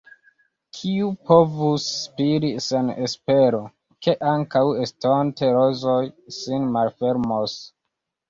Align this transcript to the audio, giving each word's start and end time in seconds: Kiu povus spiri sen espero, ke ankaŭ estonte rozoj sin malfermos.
Kiu 0.75 1.09
povus 1.31 1.83
spiri 2.05 2.49
sen 2.67 2.89
espero, 3.09 3.59
ke 4.07 4.15
ankaŭ 4.31 4.63
estonte 4.87 5.53
rozoj 5.59 6.01
sin 6.39 6.67
malfermos. 6.79 7.57